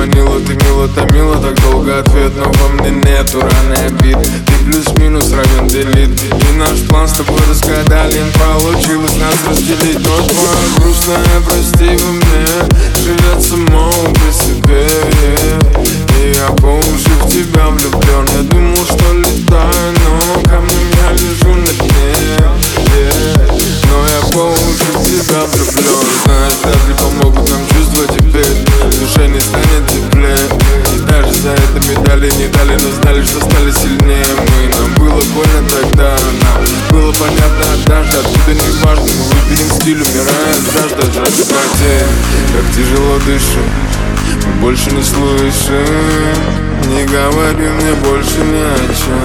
манило 0.00 0.40
Ты 0.40 0.54
мило 0.54 0.88
томила, 0.88 1.36
так 1.36 1.60
долго. 1.62 1.98
Ответ 1.98 2.32
Но 2.36 2.44
во 2.44 2.68
мне 2.68 2.90
нету 2.90 3.40
раны 3.40 3.74
обид. 3.86 4.18
Ты 4.18 4.52
плюс-минус 4.64 5.32
равен 5.32 5.68
делит. 5.68 6.10
И 6.10 6.56
наш 6.56 6.80
план 6.88 7.06
с 7.06 7.12
тобой 7.12 7.40
разгадали 7.48 8.22
Получилось 8.38 9.16
нас 9.16 9.36
разделить. 9.48 9.98
Но 9.98 10.16
твоя 10.26 10.66
грустная 10.76 11.40
прости 11.46 11.96
во 12.02 12.12
мне. 12.12 12.46
Живет 13.04 13.42
само 13.42 13.90
по 13.90 14.32
себе. 14.32 14.86
И 16.18 16.32
я 16.34 16.48
по 16.56 16.78
уши 16.78 17.10
в 17.22 17.28
тебя 17.28 17.69
понятно 37.20 37.72
однажды 37.74 38.18
Откуда 38.18 38.54
не 38.54 38.70
важно, 38.82 39.04
мы 39.04 39.24
выберем 39.24 39.70
стиль, 39.80 40.02
умирая 40.02 40.52
от 40.56 40.72
жажды 40.72 41.12
Жажды 41.12 41.44
потерь, 41.44 42.08
как 42.52 42.74
тяжело 42.74 43.18
дышать 43.26 43.90
мы 44.46 44.52
больше 44.60 44.90
не 44.90 45.02
слышим. 45.02 45.84
Не 46.88 47.04
говори 47.04 47.68
мне 47.68 47.94
больше 47.94 48.38
ни 48.38 48.60
о 48.60 48.76
чем. 48.94 49.24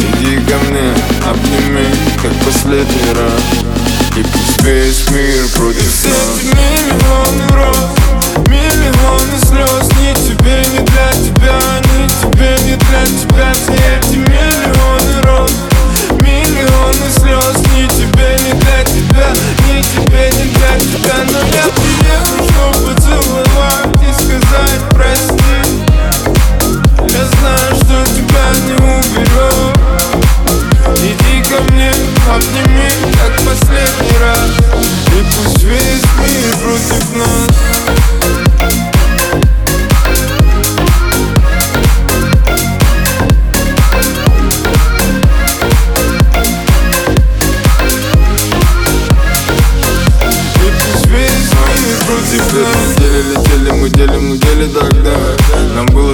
Иди 0.00 0.36
ко 0.46 0.56
мне, 0.68 0.92
обними, 1.26 1.86
как 2.22 2.32
последний 2.44 3.12
раз. 3.14 3.42
И 4.16 4.22
пусть 4.22 4.62
весь 4.62 5.08
мир 5.10 5.46
против 5.54 6.04
нас. 6.04 6.42
Миллионы 6.42 7.46
роз, 7.54 8.48
миллионы 8.48 9.38
слез 9.40 9.88
Ни 10.00 10.12
тебе, 10.14 10.64
ни 10.72 10.84
для 10.86 11.12
тебя, 11.12 11.29
для 21.10 21.39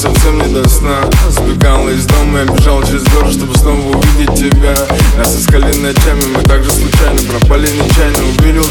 совсем 0.00 0.38
не 0.38 0.54
до 0.54 0.66
сна. 0.66 1.00
Сбегал 1.28 1.86
из 1.90 2.06
дома, 2.06 2.38
я 2.38 2.44
бежал 2.46 2.82
через 2.82 3.04
город, 3.04 3.32
чтобы 3.32 3.54
снова 3.54 3.98
увидеть 3.98 4.34
тебя. 4.34 4.74
Нас 5.18 5.36
искали 5.38 5.76
ночами, 5.76 6.22
мы 6.34 6.42
также 6.42 6.70
случайно 6.70 7.20
пропали 7.30 7.68
нечаянно. 7.68 8.24
Увидел 8.38 8.64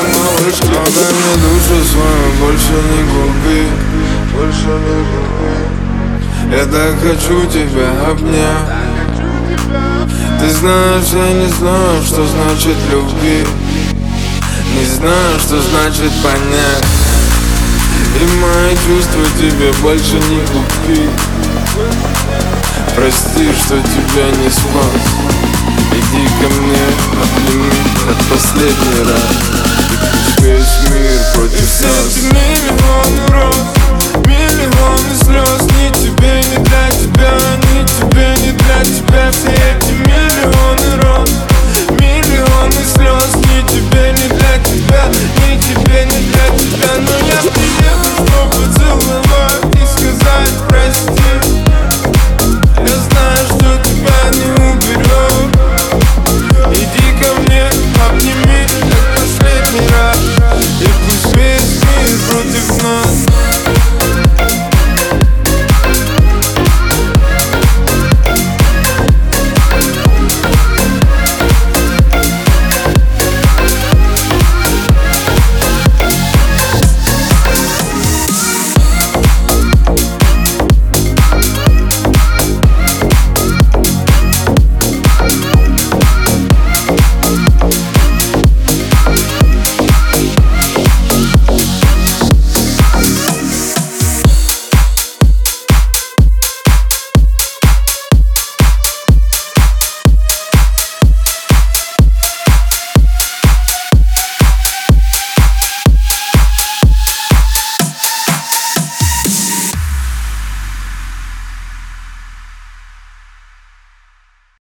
в 0.00 0.12
планах 0.12 0.40
моей 0.40 0.40
малышки 0.40 0.66
Но 0.66 0.84
дай 0.84 1.12
мне 1.12 1.34
душу 1.42 1.84
свою, 1.88 2.32
больше 2.40 2.72
не 2.90 3.02
губи 3.04 3.62
Больше 4.34 4.68
не 4.68 4.98
губи. 5.10 5.80
Я 6.52 6.64
так 6.66 6.94
хочу 7.00 7.46
тебя 7.46 8.10
обнять. 8.10 8.80
Ты 10.40 10.50
знаешь, 10.50 11.12
я 11.12 11.32
не 11.34 11.48
знаю, 11.48 12.02
что 12.02 12.26
значит 12.26 12.76
любви 12.90 13.44
Не 14.78 14.84
знаю, 14.86 15.38
что 15.38 15.60
значит 15.60 16.10
понять. 16.22 16.86
И 18.20 18.24
мои 18.40 18.74
чувства 18.86 19.22
тебе 19.38 19.72
больше 19.82 20.14
не 20.14 20.40
купить 20.46 21.10
Прости, 22.96 23.52
что 23.52 23.76
тебя 23.76 24.26
не 24.42 24.50
спас. 24.50 25.02
Иди 25.92 26.26
ко 26.26 26.48
мне, 26.60 26.86
обними, 27.22 27.70
как 28.06 28.16
последний 28.28 29.02
раз 29.04 29.79
мир 30.90 31.20
против 31.34 31.80
нас 31.82 32.29